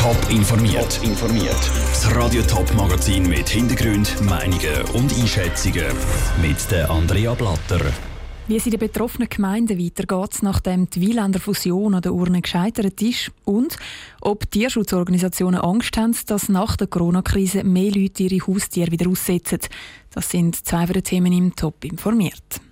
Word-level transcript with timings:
Top 0.00 0.16
informiert. 0.30 0.98
informiert. 1.04 1.70
Das 1.90 2.16
Radio 2.16 2.40
Top 2.40 2.72
Magazin 2.74 3.28
mit 3.28 3.50
Hintergrund, 3.50 4.18
Meinungen 4.22 4.82
und 4.94 5.12
Einschätzungen 5.12 5.94
mit 6.40 6.70
der 6.70 6.90
Andrea 6.90 7.34
Blatter. 7.34 7.80
Wie 8.48 8.56
es 8.56 8.64
in 8.64 8.70
den 8.70 8.80
betroffenen 8.80 9.28
Gemeinden 9.28 9.78
weitergeht, 9.78 10.38
nachdem 10.40 10.88
die 10.88 11.02
Wieländer 11.02 11.38
Fusion 11.38 11.94
an 11.94 12.00
der 12.00 12.14
Urne 12.14 12.40
gescheitert 12.40 13.02
ist 13.02 13.30
und 13.44 13.76
ob 14.22 14.50
Tierschutzorganisationen 14.50 15.60
Angst 15.60 15.94
haben, 15.98 16.16
dass 16.28 16.48
nach 16.48 16.76
der 16.76 16.86
Corona-Krise 16.86 17.62
mehr 17.62 17.92
Leute 17.92 18.22
ihre 18.22 18.46
Haustiere 18.46 18.92
wieder 18.92 19.10
aussetzen. 19.10 19.58
Das 20.12 20.30
sind 20.30 20.66
zwei 20.66 20.86
der 20.86 21.02
Themen 21.02 21.34
im 21.34 21.54
Top 21.54 21.84
informiert. 21.84 22.62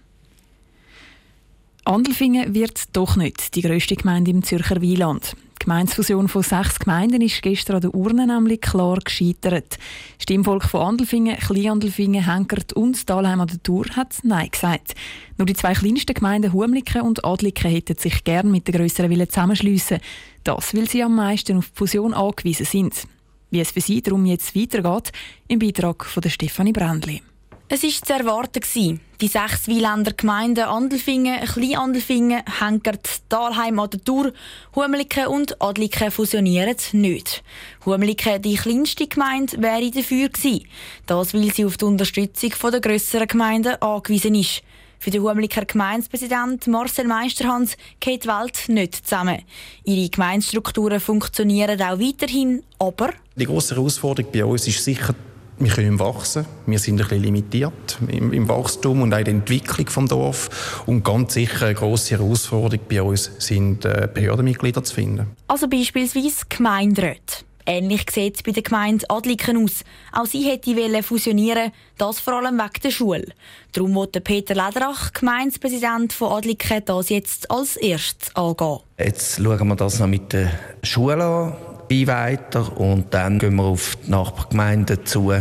Andelfingen 1.88 2.52
wird 2.52 2.94
doch 2.94 3.16
nicht 3.16 3.54
die 3.54 3.62
grösste 3.62 3.96
Gemeinde 3.96 4.30
im 4.30 4.42
Zürcher 4.42 4.82
Wieland. 4.82 5.34
Die 5.54 5.64
Gemeinsfusion 5.64 6.28
von 6.28 6.42
sechs 6.42 6.78
Gemeinden 6.78 7.22
ist 7.22 7.40
gestern 7.40 7.76
an 7.76 7.80
der 7.80 7.94
Urne 7.94 8.26
nämlich 8.26 8.60
klar 8.60 8.98
gescheitert. 8.98 9.78
Stimmvolk 10.18 10.64
von 10.64 10.82
Andelfingen, 10.82 11.38
Kleinandelfingen, 11.38 12.30
Henkert 12.30 12.74
und 12.74 13.08
Dahlheim 13.08 13.40
an 13.40 13.46
der 13.46 13.62
Tour 13.62 13.86
hat 13.96 14.18
Nein 14.22 14.50
gesagt. 14.50 14.96
Nur 15.38 15.46
die 15.46 15.54
zwei 15.54 15.72
kleinsten 15.72 16.12
Gemeinden 16.12 16.52
Humliken 16.52 17.00
und 17.00 17.24
Adliken 17.24 17.70
hätten 17.70 17.96
sich 17.96 18.22
gern 18.22 18.50
mit 18.50 18.68
den 18.68 18.74
grösseren 18.74 19.26
zusammenschliessen. 19.26 20.00
Das, 20.44 20.76
weil 20.76 20.90
sie 20.90 21.02
am 21.02 21.16
meisten 21.16 21.56
auf 21.56 21.70
die 21.70 21.74
Fusion 21.74 22.12
angewiesen 22.12 22.66
sind. 22.66 23.08
Wie 23.50 23.60
es 23.60 23.70
für 23.70 23.80
sie 23.80 24.02
darum 24.02 24.26
jetzt 24.26 24.54
weitergeht, 24.54 25.10
im 25.48 25.58
Beitrag 25.58 26.04
von 26.04 26.20
der 26.20 26.28
Stefanie 26.28 26.72
Brändli. 26.72 27.22
Es 27.70 27.82
war 27.82 27.90
zu 27.90 28.12
erwarten. 28.14 29.00
Die 29.20 29.28
sechs 29.28 29.66
Wieländer 29.66 30.12
Gemeinden 30.12 30.64
Andelfingen, 30.64 31.44
Kleinandelfingen, 31.44 32.42
Henkert, 32.60 33.06
Dahlheim 33.28 33.78
an 33.78 33.90
der 33.90 34.02
Tour, 34.02 34.32
Humeliken 34.74 35.26
und 35.26 35.60
Adliken 35.60 36.10
fusionieren 36.10 36.76
nicht. 36.92 37.42
Humeliken, 37.84 38.40
die 38.40 38.54
kleinste 38.54 39.06
Gemeinde, 39.06 39.60
wäre 39.60 39.90
dafür 39.90 40.30
gewesen. 40.30 40.64
Das, 41.04 41.34
weil 41.34 41.52
sie 41.52 41.66
auf 41.66 41.76
die 41.76 41.84
Unterstützung 41.84 42.52
der 42.72 42.80
grösseren 42.80 43.28
Gemeinden 43.28 43.74
angewiesen 43.82 44.34
ist. 44.34 44.62
Für 44.98 45.10
den 45.10 45.22
Humeliker 45.22 45.66
Gemeindepräsident 45.66 46.66
Marcel 46.68 47.06
Meisterhans 47.06 47.76
geht 48.00 48.24
die 48.24 48.28
Welt 48.28 48.68
nicht 48.68 49.06
zusammen. 49.06 49.42
Ihre 49.84 50.08
Gemeindestrukturen 50.08 51.00
funktionieren 51.00 51.82
auch 51.82 52.00
weiterhin, 52.00 52.62
aber... 52.78 53.12
Die 53.36 53.44
grosse 53.44 53.74
Herausforderung 53.74 54.32
bei 54.32 54.44
uns 54.44 54.66
ist 54.66 54.82
sicher 54.82 55.14
wir 55.58 55.72
können 55.72 55.98
wachsen. 55.98 56.46
Wir 56.66 56.78
sind 56.78 57.00
ein 57.00 57.08
bisschen 57.08 57.22
limitiert 57.22 57.98
im, 58.08 58.32
im 58.32 58.48
Wachstum 58.48 59.02
und 59.02 59.12
auch 59.12 59.18
in 59.18 59.24
der 59.24 59.34
Entwicklung 59.34 59.86
des 59.86 60.08
Dorf. 60.10 60.82
Und 60.86 61.04
ganz 61.04 61.34
sicher 61.34 61.66
eine 61.66 61.74
grosse 61.74 62.16
Herausforderung 62.16 62.84
bei 62.88 63.02
uns 63.02 63.30
sind 63.38 63.84
äh, 63.84 64.08
Behördenmitglieder 64.12 64.84
zu 64.84 64.94
finden. 64.94 65.26
Also 65.48 65.68
beispielsweise 65.68 66.44
Gemeinderäte. 66.48 67.44
Ähnlich 67.70 68.10
sieht 68.10 68.36
es 68.36 68.42
bei 68.42 68.52
der 68.52 68.62
Gemeinde 68.62 69.04
Adliken 69.10 69.62
aus. 69.62 69.84
Auch 70.12 70.24
sie 70.24 70.42
hätte 70.48 71.02
fusionieren, 71.02 71.70
das 71.98 72.18
vor 72.18 72.34
allem 72.34 72.56
wegen 72.56 72.80
der 72.82 72.90
Schule. 72.90 73.26
Darum 73.72 73.94
wollte 73.94 74.22
Peter 74.22 74.54
Lederach, 74.54 75.12
Gemeindepräsident 75.12 76.14
von 76.14 76.32
Adliken, 76.32 76.82
das 76.86 77.10
jetzt 77.10 77.50
als 77.50 77.76
erstes 77.76 78.34
angehen. 78.34 78.78
Jetzt 78.98 79.36
schauen 79.36 79.68
wir 79.68 79.76
das 79.76 79.98
noch 79.98 80.06
mit 80.06 80.32
der 80.32 80.50
Schule 80.82 81.22
an 81.22 81.56
weiter 81.90 82.76
und 82.78 83.12
dann 83.14 83.38
gehen 83.38 83.56
wir 83.56 83.64
auf 83.64 83.96
die 84.04 84.10
Nachbargemeinden 84.10 85.04
zu. 85.04 85.32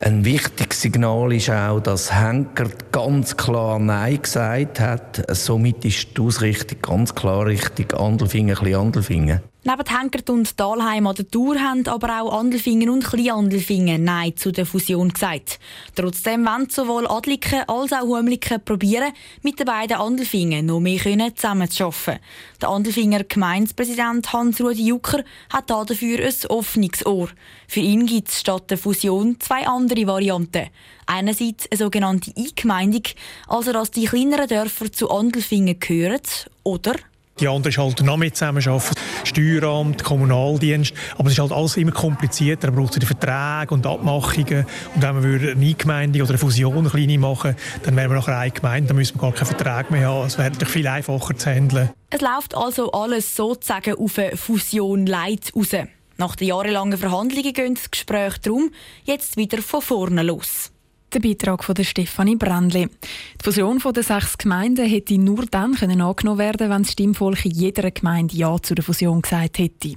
Ein 0.00 0.24
wichtiges 0.24 0.80
Signal 0.80 1.32
ist 1.32 1.50
auch, 1.50 1.80
dass 1.80 2.14
Henkert 2.14 2.92
ganz 2.92 3.36
klar 3.36 3.78
Nein 3.78 4.22
gesagt 4.22 4.80
hat. 4.80 5.24
Somit 5.34 5.84
ist 5.84 6.16
die 6.16 6.20
Ausrichtung 6.22 6.78
ganz 6.82 7.14
klar 7.14 7.46
Richtung 7.46 7.90
Andelfingen, 7.92 8.56
ein 8.56 8.74
Andelfingen. 8.74 9.40
Neben 9.64 9.96
Henkert 9.96 10.28
und 10.28 10.58
Dahlheim 10.58 11.06
an 11.06 11.14
der 11.14 11.30
Tour 11.30 11.56
haben 11.60 11.86
aber 11.86 12.20
auch 12.20 12.36
Andelfingen 12.36 12.88
und 12.88 13.04
Kleinandelfingen 13.04 14.02
Nein 14.02 14.36
zu 14.36 14.50
der 14.50 14.66
Fusion 14.66 15.10
gesagt. 15.10 15.60
Trotzdem 15.94 16.44
wollen 16.44 16.68
sowohl 16.68 17.06
Adliken 17.06 17.62
als 17.68 17.92
auch 17.92 18.08
Humliken 18.08 18.60
probieren, 18.64 19.12
mit 19.42 19.60
den 19.60 19.66
beiden 19.66 19.98
Andelfingen 19.98 20.66
noch 20.66 20.80
mehr 20.80 20.98
zusammenzuarbeiten. 21.36 22.18
Der 22.60 22.70
Andelfinger 22.70 23.22
Gemeindepräsident 23.22 24.32
Hans-Rudi 24.32 24.84
Jucker 24.84 25.22
hat 25.52 25.70
dafür 25.70 26.18
ein 26.18 26.34
offenes 26.48 27.06
Ohr. 27.06 27.28
Für 27.68 27.80
ihn 27.80 28.06
gibt 28.06 28.30
es 28.30 28.40
statt 28.40 28.68
der 28.68 28.78
Fusion 28.78 29.38
zwei 29.38 29.68
andere 29.68 30.08
Varianten. 30.08 30.70
Einerseits 31.06 31.70
eine 31.70 31.78
sogenannte 31.78 32.32
Eingemeindung, 32.36 33.04
also 33.46 33.72
dass 33.72 33.92
die 33.92 34.06
kleineren 34.06 34.48
Dörfer 34.48 34.90
zu 34.90 35.08
Andelfingen 35.08 35.78
gehören, 35.78 36.20
oder 36.64 36.94
die 37.40 37.48
andere 37.48 37.70
ist 37.70 37.78
halt 37.78 38.02
noch 38.02 38.16
mit 38.16 38.36
zusammenarbeiten. 38.36 38.94
Steueramt, 39.24 40.04
Kommunaldienst. 40.04 40.92
Aber 41.16 41.26
es 41.26 41.32
ist 41.32 41.38
halt 41.38 41.52
alles 41.52 41.76
immer 41.76 41.92
komplizierter. 41.92 42.70
Da 42.70 42.76
braucht 42.76 42.96
es 42.96 43.04
Verträge 43.04 43.74
und 43.74 43.86
Abmachungen. 43.86 44.66
Und 44.94 45.02
wenn 45.02 45.22
wir 45.22 45.52
eine 45.52 45.66
Eingemeinde 45.66 46.20
oder 46.20 46.30
eine 46.30 46.38
Fusion 46.38 46.78
eine 46.78 46.90
kleine 46.90 47.18
machen, 47.18 47.56
dann 47.84 47.96
wären 47.96 48.10
wir 48.10 48.16
nachher 48.16 48.38
eine 48.38 48.50
Gemeinde. 48.50 48.88
Dann 48.88 48.96
müssen 48.96 49.16
wir 49.16 49.22
gar 49.22 49.32
keinen 49.32 49.46
Vertrag 49.46 49.90
mehr 49.90 50.08
haben. 50.08 50.26
Es 50.26 50.36
wäre 50.36 50.50
natürlich 50.50 50.72
viel 50.72 50.86
einfacher 50.86 51.36
zu 51.36 51.50
handeln. 51.50 51.90
Es 52.10 52.20
läuft 52.20 52.54
also 52.54 52.92
alles 52.92 53.34
sozusagen 53.34 53.94
auf 53.94 54.18
eine 54.18 54.36
Fusion 54.36 55.06
Light 55.06 55.52
raus. 55.56 55.74
Nach 56.18 56.36
den 56.36 56.48
jahrelangen 56.48 56.98
Verhandlungen 56.98 57.52
gehen 57.52 57.74
das 57.74 57.90
Gespräch 57.90 58.38
darum 58.38 58.70
jetzt 59.04 59.36
wieder 59.36 59.62
von 59.62 59.80
vorne 59.80 60.22
los. 60.22 60.71
Der 61.12 61.20
Beitrag 61.20 61.62
von 61.62 61.74
Stefanie 61.84 62.36
Brändli. 62.36 62.86
Die 62.86 63.44
Fusion 63.44 63.78
der 63.78 64.02
sechs 64.02 64.38
Gemeinden 64.38 64.86
hätte 64.86 65.18
nur 65.18 65.44
dann 65.44 65.74
angenommen 65.74 66.38
werden 66.38 66.70
wenn 66.70 66.82
das 66.84 66.92
Stimmvolk 66.92 67.44
in 67.44 67.50
jeder 67.50 67.90
Gemeinde 67.90 68.34
Ja 68.34 68.56
zu 68.62 68.74
der 68.74 68.82
Fusion 68.82 69.20
gesagt 69.20 69.58
hätte. 69.58 69.96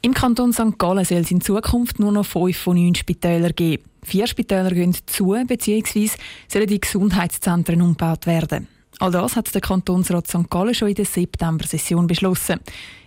Im 0.00 0.14
Kanton 0.14 0.54
St. 0.54 0.78
Gallen 0.78 1.04
soll 1.04 1.18
es 1.18 1.30
in 1.30 1.42
Zukunft 1.42 1.98
nur 1.98 2.12
noch 2.12 2.24
fünf 2.24 2.56
von 2.56 2.76
neun 2.76 2.94
Spitälern 2.94 3.54
geben. 3.54 3.82
Vier 4.04 4.26
Spitäler 4.26 4.70
gehen 4.70 4.96
zu, 5.06 5.36
bzw. 5.46 6.08
sollen 6.46 6.66
die 6.66 6.80
Gesundheitszentren 6.80 7.82
umgebaut 7.82 8.26
werden. 8.26 8.68
All 9.00 9.12
das 9.12 9.36
hat 9.36 9.54
der 9.54 9.60
Kantonsrat 9.60 10.26
St. 10.26 10.50
Gallen 10.50 10.74
schon 10.74 10.88
in 10.88 10.94
der 10.94 11.04
September-Session 11.04 12.08
beschlossen. 12.08 12.58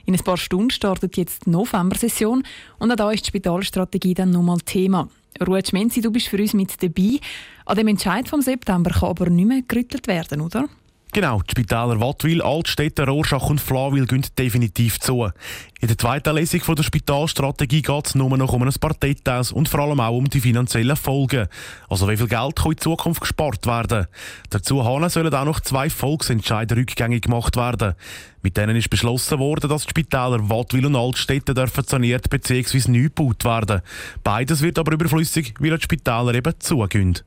In 0.06 0.16
ein 0.16 0.24
paar 0.24 0.38
Stunden 0.38 0.69
startet 0.69 1.18
jetzt 1.18 1.46
die 1.46 1.50
November-Session 1.50 2.44
und 2.79 2.91
auch 2.91 2.96
da 2.96 3.12
ist 3.12 3.25
die 3.25 3.28
Spitalstrategie 3.28 4.13
dann 4.13 4.31
nochmal 4.31 4.59
Thema. 4.59 5.09
Ruhe 5.46 5.62
Menzi, 5.74 6.02
du 6.02 6.12
bist 6.12 6.28
für 6.28 6.38
uns 6.38 6.53
mit 6.53 6.81
dabei. 6.81 7.19
An 7.66 7.78
dem 7.78 7.88
Entscheid 7.90 8.28
vom 8.28 8.41
September 8.41 8.91
kann 8.91 9.09
aber 9.09 9.29
nicht 9.29 9.47
mehr 9.47 9.62
gerüttelt 9.68 10.07
werden, 10.07 10.41
oder? 10.41 10.68
Genau, 11.14 11.42
die 11.42 11.52
Spitäler 11.52 12.00
Wattwil, 12.00 12.42
Altstädte, 12.42 13.06
Rorschach 13.06 13.50
und 13.50 13.60
Flawil 13.60 14.06
gehen 14.08 14.26
definitiv 14.38 14.98
zu. 14.98 15.30
In 15.82 15.90
der 15.90 15.98
zweiten 15.98 16.34
Lesung 16.34 16.62
der 16.74 16.84
Spitalstrategie 16.84 17.82
geht 17.82 18.08
es 18.08 18.16
nur 18.16 18.38
noch 18.38 18.54
um 18.54 18.64
ein 18.64 18.74
paar 18.80 18.94
Details 18.94 19.52
und 19.52 19.68
vor 19.68 19.82
allem 19.82 20.00
auch 20.00 20.16
um 20.16 20.30
die 20.30 20.40
finanziellen 20.40 20.96
Folgen. 20.96 21.50
Also 21.90 22.08
wie 22.08 22.16
viel 22.16 22.30
Geld 22.30 22.56
kann 22.56 22.72
in 22.72 22.78
Zukunft 22.78 23.20
gespart 23.20 23.68
werden. 23.68 24.08
Dazu 24.52 24.82
sollen 24.82 25.34
auch 25.34 25.46
noch 25.46 25.60
zwei 25.60 25.90
Volksentscheide 25.90 26.78
rückgängig 26.78 27.24
gemacht 27.24 27.58
werden. 27.58 27.96
Mit 28.42 28.56
denen 28.56 28.78
ist 28.78 28.90
beschlossen 28.90 29.38
worden, 29.38 29.70
dass 29.70 29.84
die 29.84 29.90
Spitäler 29.90 30.50
Wattwil 30.50 30.86
und 30.86 30.96
Altstädte 30.96 31.54
dürfen 31.54 31.84
saniert 31.84 32.30
bzw. 32.30 32.90
neu 32.90 33.10
gebaut 33.10 33.44
werden. 33.44 33.82
Beides 34.24 34.62
wird 34.62 34.80
aber 34.80 34.94
überflüssig, 34.94 35.56
weil 35.60 35.76
die 35.76 35.84
Spitäler 35.84 36.34
eben 36.34 36.54
zugehen. 36.60 37.20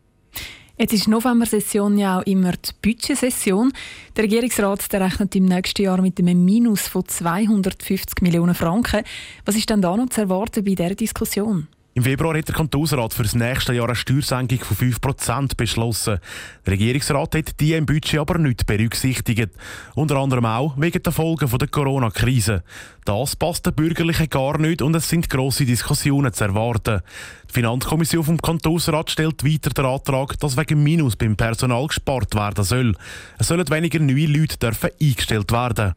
Jetzt 0.77 0.93
ist 0.93 1.07
November-Session 1.07 1.99
ja 1.99 2.19
auch 2.19 2.27
immer 2.27 2.51
die 2.51 2.73
Budgetsession. 2.83 3.73
Der 4.17 4.25
Regierungsrat 4.25 4.93
der 4.93 5.03
rechnet 5.03 5.37
im 5.37 5.45
nächsten 5.45 5.83
Jahr 5.83 6.03
mit 6.03 6.19
einem 6.19 6.45
Minus 6.45 6.89
von 6.89 7.07
250 7.07 8.23
Millionen 8.23 8.57
Franken. 8.57 9.05
Was 9.45 9.55
ist 9.55 9.71
denn 9.71 9.81
da 9.81 9.97
noch 9.97 10.09
zu 10.09 10.23
erwarten 10.23 10.65
bei 10.65 10.75
dieser 10.75 10.97
Diskussion? 10.97 11.69
Im 11.97 12.03
Februar 12.03 12.37
hat 12.37 12.49
der 12.49 12.56
Kantonsrat 12.56 13.15
für 13.15 13.22
das 13.22 13.37
nächste 13.37 13.72
Jahr 13.72 13.87
eine 13.87 13.94
Steuersenkung 13.94 14.59
von 14.59 14.77
5% 14.77 15.56
beschlossen. 15.56 16.19
Der 16.66 16.72
Regierungsrat 16.72 17.37
hat 17.37 17.60
die 17.60 17.75
im 17.75 17.87
Budget 17.87 18.19
aber 18.19 18.37
nicht 18.38 18.66
berücksichtigt. 18.66 19.50
Unter 19.94 20.16
anderem 20.16 20.44
auch 20.44 20.75
wegen 20.77 21.00
der 21.00 21.12
Folgen 21.12 21.49
der 21.56 21.69
Corona-Krise. 21.69 22.65
Das 23.05 23.37
passt 23.37 23.66
den 23.66 23.75
Bürgerlichen 23.75 24.29
gar 24.29 24.58
nicht 24.58 24.82
und 24.82 24.96
es 24.96 25.08
sind 25.08 25.31
grosse 25.31 25.67
Diskussionen 25.67 26.32
zu 26.32 26.43
erwarten. 26.43 27.00
Die 27.49 27.52
Finanzkommission 27.52 28.25
vom 28.25 28.43
Kantonsrat 28.43 29.12
stellt 29.12 29.44
weiter 29.44 29.70
den 29.70 29.87
Antrag, 29.87 30.37
dass 30.41 30.56
wegen 30.56 30.82
Minus 30.82 31.14
beim 31.14 31.37
Personal 31.37 31.87
gespart 31.87 32.35
werden 32.35 32.64
soll. 32.64 32.96
Es 33.38 33.46
sollen 33.46 33.70
weniger 33.70 34.00
neue 34.00 34.26
Leute 34.26 34.58
dürfen 34.58 34.91
eingestellt 35.00 35.52
werden. 35.52 35.94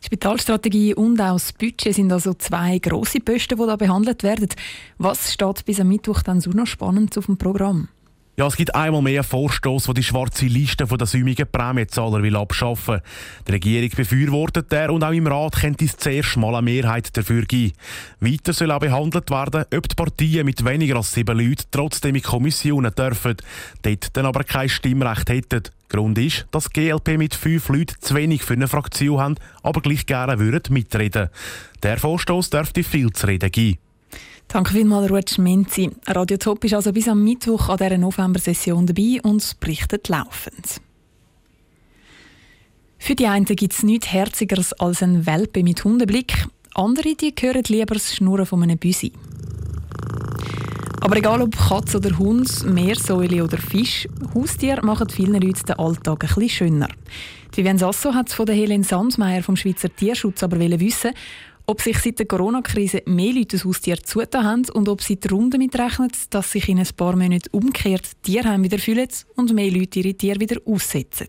Die 0.00 0.06
Spitalstrategie 0.06 0.94
und 0.94 1.20
auch 1.20 1.34
das 1.34 1.52
Budget 1.52 1.94
sind 1.94 2.12
also 2.12 2.34
zwei 2.34 2.78
grosse 2.78 3.20
Posten, 3.20 3.58
die 3.58 3.66
da 3.66 3.76
behandelt 3.76 4.22
werden. 4.22 4.48
Was 4.98 5.32
steht 5.32 5.64
bis 5.64 5.80
am 5.80 5.88
Mittwoch 5.88 6.22
dann 6.22 6.40
so 6.40 6.50
noch 6.50 6.66
spannend 6.66 7.16
auf 7.18 7.26
dem 7.26 7.36
Programm? 7.36 7.88
Ja, 8.38 8.46
es 8.46 8.54
gibt 8.54 8.72
einmal 8.72 9.02
mehr 9.02 9.24
Vorstoß, 9.24 9.86
der 9.86 9.94
die 9.94 10.04
schwarze 10.04 10.46
Liste 10.46 10.86
der 10.86 11.06
säumigen 11.08 11.50
Prämienzahler 11.50 12.22
will 12.22 12.36
abschaffen. 12.36 13.00
Die 13.48 13.50
Regierung 13.50 13.90
befürwortet 13.96 14.70
der 14.70 14.92
und 14.92 15.02
auch 15.02 15.10
im 15.10 15.26
Rat 15.26 15.56
könnte 15.56 15.86
es 15.86 15.96
zuerst 15.96 16.36
mal 16.36 16.54
eine 16.54 16.62
Mehrheit 16.62 17.16
dafür 17.16 17.42
geben. 17.42 17.72
Weiter 18.20 18.52
soll 18.52 18.70
auch 18.70 18.78
behandelt 18.78 19.28
werden, 19.32 19.64
ob 19.74 19.88
die 19.88 19.94
Parteien 19.96 20.46
mit 20.46 20.64
weniger 20.64 20.94
als 20.98 21.10
sieben 21.10 21.36
Leuten 21.36 21.64
trotzdem 21.72 22.14
in 22.14 22.22
Kommissionen 22.22 22.94
dürfen, 22.94 23.34
dort 23.82 24.16
dann 24.16 24.26
aber 24.26 24.44
kein 24.44 24.68
Stimmrecht 24.68 25.30
hätten. 25.30 25.64
Grund 25.88 26.16
ist, 26.18 26.46
dass 26.52 26.68
die 26.68 26.90
GLP 26.90 27.18
mit 27.18 27.34
fünf 27.34 27.68
Leuten 27.70 27.96
zu 28.00 28.14
wenig 28.14 28.44
für 28.44 28.54
eine 28.54 28.68
Fraktion 28.68 29.18
haben, 29.18 29.34
aber 29.64 29.80
gleich 29.80 30.06
gerne 30.06 30.38
würden 30.38 30.74
mitreden. 30.74 31.30
Der 31.82 31.98
Vorstoß 31.98 32.50
dürfte 32.50 32.84
viel 32.84 33.10
zu 33.10 33.26
reden 33.26 33.50
geben. 33.50 33.78
Danke 34.48 34.72
vielmals, 34.72 35.10
Ruth 35.10 35.28
Schmenzi. 35.28 35.90
Radio 36.06 36.38
Top 36.38 36.64
ist 36.64 36.72
also 36.72 36.90
bis 36.90 37.06
am 37.06 37.22
Mittwoch 37.22 37.68
an 37.68 37.76
dieser 37.76 37.98
November-Session 37.98 38.86
dabei 38.86 39.20
und 39.22 39.60
berichtet 39.60 40.08
laufend. 40.08 40.80
Für 42.96 43.14
die 43.14 43.26
einen 43.26 43.44
gibt 43.44 43.74
es 43.74 43.82
nichts 43.82 44.10
Herzigeres 44.10 44.72
als 44.72 45.02
ein 45.02 45.26
Welpe 45.26 45.62
mit 45.62 45.84
Hundeblick. 45.84 46.46
Andere 46.74 47.14
die 47.14 47.34
hören 47.38 47.64
lieber 47.68 47.92
das 47.92 48.16
Schnurren 48.16 48.46
von 48.46 48.62
einem 48.62 48.78
Büsi. 48.78 49.12
Aber 51.02 51.16
egal 51.16 51.42
ob 51.42 51.54
Katz 51.54 51.94
oder 51.94 52.18
Hund, 52.18 52.64
Meersäule 52.64 53.44
oder 53.44 53.58
Fisch, 53.58 54.08
Haustiere 54.34 54.84
machen 54.84 55.10
vielen 55.10 55.40
Leuten 55.42 55.66
den 55.66 55.78
Alltag 55.78 56.24
ein 56.24 56.28
bisschen 56.28 56.48
schöner. 56.48 56.88
Vivian 57.58 57.76
Sasso 57.76 58.14
hat 58.14 58.30
von 58.30 58.46
der 58.46 58.54
Helen 58.54 58.84
Sandsmeier 58.84 59.42
vom 59.42 59.56
Schweizer 59.56 59.94
Tierschutz 59.94 60.44
aber 60.44 60.60
wissen, 60.60 61.10
ob 61.68 61.82
sich 61.82 61.98
seit 61.98 62.18
der 62.18 62.26
Corona-Krise 62.26 63.02
mehr 63.04 63.34
Leute 63.34 63.58
ein 63.58 63.64
Haustier 63.64 63.98
zugetan 63.98 64.44
haben 64.44 64.70
und 64.72 64.88
ob 64.88 65.02
sie 65.02 65.20
darum 65.20 65.50
damit 65.50 65.78
rechnen, 65.78 66.10
dass 66.30 66.52
sich 66.52 66.66
in 66.66 66.78
ein 66.78 66.88
paar 66.96 67.14
Monaten 67.14 67.50
umgekehrt 67.52 68.10
Tierheim 68.22 68.64
wieder 68.64 68.78
fühlen 68.78 69.08
und 69.36 69.52
mehr 69.52 69.70
Leute 69.70 70.00
ihre 70.00 70.14
Tiere 70.14 70.40
wieder 70.40 70.62
aussetzen. 70.64 71.28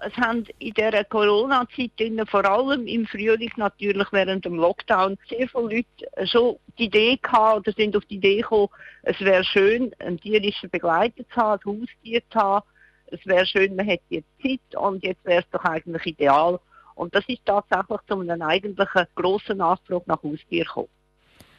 Es 0.00 0.12
haben 0.16 0.44
in 0.58 0.74
dieser 0.74 1.04
Corona-Zeit, 1.04 1.92
vor 2.28 2.44
allem 2.44 2.88
im 2.88 3.06
Frühling 3.06 3.52
natürlich 3.56 4.08
während 4.10 4.44
dem 4.44 4.56
Lockdown, 4.56 5.16
sehr 5.28 5.48
viele 5.48 5.62
Leute 5.62 6.26
schon 6.26 6.56
die 6.76 6.86
Idee 6.86 7.16
gehabt 7.16 7.58
oder 7.58 7.72
sind 7.72 7.96
auf 7.96 8.04
die 8.06 8.16
Idee 8.16 8.40
gekommen, 8.40 8.68
es 9.02 9.20
wäre 9.20 9.44
schön, 9.44 9.92
einen 10.00 10.18
tierischen 10.18 10.70
Begleiter 10.70 11.22
zu 11.32 11.36
haben, 11.36 11.60
ein 11.64 11.80
Haustier 11.82 12.22
zu 12.32 12.38
haben. 12.38 12.66
Es 13.06 13.24
wäre 13.26 13.46
schön, 13.46 13.76
man 13.76 13.86
hätte 13.86 14.04
jetzt 14.08 14.28
Zeit 14.42 14.76
und 14.76 15.04
jetzt 15.04 15.24
wäre 15.24 15.42
es 15.42 15.50
doch 15.50 15.64
eigentlich 15.64 16.04
ideal, 16.04 16.58
und 16.98 17.14
das 17.14 17.24
ist 17.28 17.44
tatsächlich 17.44 18.00
zu 18.08 18.18
einer 18.18 18.46
eigentlichen 18.46 19.06
grossen 19.14 19.58
Nachfrage 19.58 20.02
nach 20.06 20.22
Haustieren 20.22 20.66
gekommen. 20.66 20.88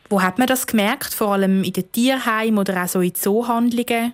Wo 0.09 0.21
hat 0.21 0.37
man 0.37 0.47
das 0.47 0.67
gemerkt? 0.67 1.13
Vor 1.13 1.33
allem 1.33 1.63
in 1.63 1.71
den 1.71 1.91
Tierheimen 1.91 2.57
oder 2.57 2.83
auch 2.83 2.87
so 2.87 2.99
in 2.99 3.15
Zoohandlungen? 3.15 4.13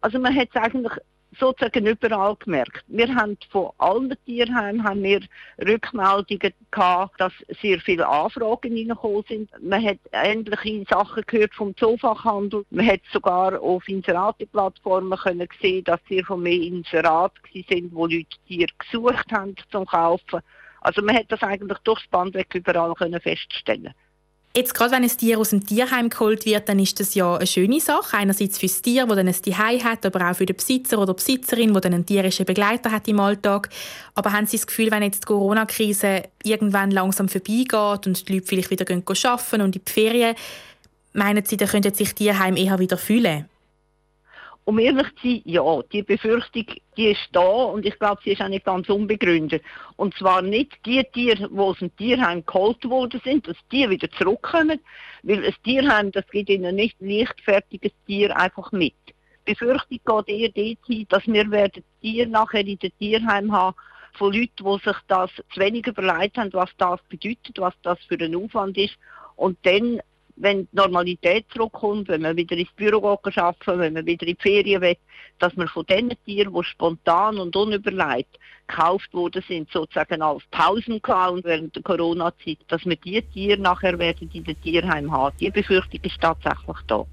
Also 0.00 0.18
man 0.18 0.34
hat 0.34 0.48
es 0.52 0.60
eigentlich 0.60 0.92
sozusagen 1.38 1.86
überall 1.86 2.36
gemerkt. 2.36 2.84
Wir 2.88 3.14
haben 3.14 3.36
von 3.50 3.70
allen 3.78 4.14
Tierheimen 4.26 4.84
haben 4.84 5.02
wir 5.02 5.20
Rückmeldungen 5.58 6.52
gehabt, 6.70 7.20
dass 7.20 7.32
sehr 7.60 7.80
viele 7.80 8.06
Anfragen 8.06 8.72
reingekommen 8.72 9.24
sind. 9.28 9.50
Man 9.60 9.84
hat 9.84 9.98
ähnliche 10.12 10.84
Sachen 10.88 11.22
gehört 11.26 11.54
vom 11.54 11.76
Zoofachhandel. 11.76 12.64
Man 12.70 12.86
hat 12.86 13.00
sogar 13.12 13.60
auf 13.60 13.86
Inserate-Plattformen 13.88 15.18
können 15.18 15.48
sehen, 15.60 15.84
dass 15.84 16.00
sehr 16.08 16.24
viel 16.24 16.36
mehr 16.36 16.60
Inserate 16.60 17.34
sind, 17.68 17.94
wo 17.94 18.06
Leute 18.06 18.36
Tiere 18.46 18.72
gesucht 18.78 19.32
haben 19.32 19.54
zum 19.70 19.86
Kaufen. 19.86 20.40
Also 20.80 21.00
man 21.02 21.16
hat 21.16 21.26
das 21.28 21.42
eigentlich 21.42 21.78
durchs 21.78 22.06
Band 22.08 22.34
weg 22.34 22.54
überall 22.54 22.94
können 22.94 23.20
feststellen. 23.20 23.94
Jetzt 24.54 24.74
gerade 24.74 24.92
wenn 24.92 25.02
ein 25.02 25.08
Tier 25.08 25.38
aus 25.38 25.48
dem 25.48 25.64
Tierheim 25.64 26.10
geholt 26.10 26.44
wird, 26.44 26.68
dann 26.68 26.78
ist 26.78 27.00
das 27.00 27.14
ja 27.14 27.36
eine 27.36 27.46
schöne 27.46 27.80
Sache. 27.80 28.18
Einerseits 28.18 28.58
für 28.58 28.66
das 28.66 28.82
Tier, 28.82 29.06
das 29.06 29.16
dann 29.16 29.28
ein 29.28 29.34
Zuhause 29.34 29.84
hat, 29.84 30.04
aber 30.04 30.30
auch 30.30 30.36
für 30.36 30.44
den 30.44 30.56
Besitzer 30.56 30.98
oder 30.98 31.14
Besitzerin, 31.14 31.72
die 31.72 31.80
dann 31.80 31.94
einen 31.94 32.04
tierischen 32.04 32.44
Begleiter 32.44 32.92
hat 32.92 33.08
im 33.08 33.18
Alltag. 33.18 33.70
Aber 34.14 34.32
haben 34.32 34.46
Sie 34.46 34.58
das 34.58 34.66
Gefühl, 34.66 34.90
wenn 34.90 35.02
jetzt 35.02 35.22
die 35.22 35.26
Corona-Krise 35.26 36.24
irgendwann 36.42 36.90
langsam 36.90 37.30
vorbeigeht 37.30 38.06
und 38.06 38.28
die 38.28 38.34
Leute 38.34 38.46
vielleicht 38.46 38.70
wieder 38.70 38.84
arbeiten 38.90 39.62
und 39.62 39.74
in 39.74 39.82
die 39.86 39.90
Ferien, 39.90 40.36
meinen 41.14 41.46
Sie, 41.46 41.56
dann 41.56 41.68
könnten 41.68 41.94
sich 41.94 42.14
Tierheim 42.14 42.56
eher 42.56 42.78
wieder 42.78 42.98
fühlen? 42.98 43.46
Um 44.64 44.78
ehrlich 44.78 45.08
zu 45.20 45.28
sein, 45.28 45.42
ja, 45.44 45.82
die 45.92 46.02
Befürchtung, 46.02 46.66
die 46.96 47.08
ist 47.08 47.28
da 47.32 47.40
und 47.40 47.84
ich 47.84 47.98
glaube, 47.98 48.20
sie 48.22 48.32
ist 48.32 48.42
auch 48.42 48.48
nicht 48.48 48.64
ganz 48.64 48.88
unbegründet. 48.88 49.62
Und 49.96 50.14
zwar 50.16 50.42
nicht 50.42 50.72
die 50.86 51.02
Tiere, 51.12 51.48
die 51.48 51.58
aus 51.58 51.78
dem 51.78 51.94
Tierheim 51.96 52.44
geholt 52.46 52.84
worden 52.84 53.20
sind, 53.24 53.48
dass 53.48 53.56
die 53.72 53.88
wieder 53.90 54.10
zurückkommen, 54.12 54.80
weil 55.22 55.44
ein 55.44 55.54
Tierheim, 55.64 56.12
das 56.12 56.26
geht 56.28 56.48
ihnen 56.48 56.76
nicht 56.76 56.96
leichtfertiges 57.00 57.92
Tier 58.06 58.36
einfach 58.36 58.70
mit. 58.72 58.94
Die 59.46 59.52
Befürchtung 59.52 60.24
geht 60.24 60.28
eher 60.28 60.48
dorthin, 60.50 61.06
dass 61.08 61.26
wir 61.26 61.50
werden 61.50 61.82
Tiere 62.00 62.28
nachher 62.28 62.66
in 62.66 62.78
den 62.78 62.92
Tierheim 62.98 63.52
haben, 63.52 63.76
von 64.14 64.32
Leuten, 64.32 64.64
die 64.64 64.84
sich 64.84 64.96
das 65.08 65.30
zu 65.34 65.60
wenig 65.60 65.86
überlegt 65.86 66.36
haben, 66.36 66.52
was 66.52 66.70
das 66.76 67.00
bedeutet, 67.08 67.58
was 67.58 67.74
das 67.82 67.98
für 68.04 68.20
ein 68.20 68.36
Aufwand 68.36 68.76
ist. 68.76 68.96
Und 69.36 69.58
dann 69.62 70.00
wenn 70.36 70.62
die 70.62 70.76
Normalität 70.76 71.46
zurückkommt, 71.52 72.08
wenn 72.08 72.22
man 72.22 72.36
wieder 72.36 72.56
ins 72.56 72.72
Büro 72.72 73.18
arbeiten 73.24 73.78
wenn 73.78 73.92
man 73.92 74.06
wieder 74.06 74.26
in 74.26 74.36
die 74.36 74.42
Ferien 74.42 74.80
will, 74.80 74.96
dass 75.38 75.56
man 75.56 75.68
von 75.68 75.86
den 75.86 76.12
Tieren, 76.24 76.54
die 76.54 76.64
spontan 76.64 77.38
und 77.38 77.54
unüberlegt 77.56 78.38
gekauft 78.66 79.12
worden 79.12 79.42
sind, 79.46 79.70
sozusagen 79.70 80.22
als 80.22 80.42
Pausenclown 80.50 81.42
während 81.44 81.74
der 81.74 81.82
Corona-Zeit, 81.82 82.58
dass 82.68 82.84
wir 82.84 82.96
diese 82.96 83.22
Tiere 83.22 83.60
nachher 83.60 83.98
werden 83.98 84.30
in 84.32 84.44
den 84.44 84.60
Tierheim 84.62 85.10
haben. 85.10 85.36
Die 85.40 85.50
Befürchtung 85.50 86.00
ist 86.02 86.20
tatsächlich 86.20 86.76
da. 86.86 87.04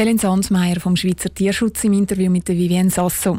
Helen 0.00 0.16
Sandsmeier 0.16 0.80
vom 0.80 0.96
Schweizer 0.96 1.28
Tierschutz 1.28 1.84
im 1.84 1.92
Interview 1.92 2.30
mit 2.30 2.48
Vivienne 2.48 2.88
Sasso. 2.88 3.38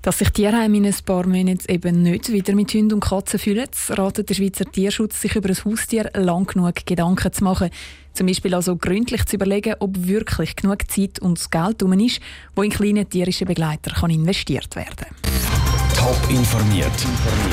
Dass 0.00 0.18
sich 0.18 0.30
Tierheime 0.30 0.78
in 0.78 0.86
ein 0.86 0.94
paar 1.04 1.26
Monaten 1.26 1.70
eben 1.70 2.00
nicht 2.00 2.32
wieder 2.32 2.54
mit 2.54 2.72
Hunden 2.72 2.94
und 2.94 3.00
Katzen 3.00 3.38
fühlen, 3.38 3.68
ratet 3.90 4.30
der 4.30 4.34
Schweizer 4.34 4.64
Tierschutz, 4.64 5.20
sich 5.20 5.36
über 5.36 5.50
ein 5.50 5.62
Haustier 5.62 6.10
lang 6.14 6.46
genug 6.46 6.86
Gedanken 6.86 7.30
zu 7.34 7.44
machen. 7.44 7.68
Zum 8.12 8.26
Beispiel 8.26 8.54
also 8.54 8.76
gründlich 8.76 9.24
zu 9.26 9.36
überlegen, 9.36 9.74
ob 9.80 10.06
wirklich 10.06 10.56
genug 10.56 10.90
Zeit 10.90 11.20
und 11.20 11.50
Geld 11.50 11.80
drum 11.80 11.92
ist, 11.94 12.20
wo 12.54 12.62
in 12.62 12.70
kleine 12.70 13.06
tierische 13.06 13.46
Begleiter 13.46 13.92
kann 13.92 14.10
investiert 14.10 14.74
werden 14.76 15.06
Top 15.96 16.16
informiert, 16.30 16.86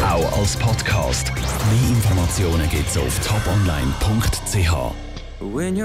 auch 0.02 0.40
als 0.40 0.56
Podcast. 0.56 1.34
Mehr 1.36 1.90
Informationen 1.90 2.70
gibt 2.70 2.88
es 2.88 2.98
auf 2.98 3.20
toponline.ch. 3.20 4.94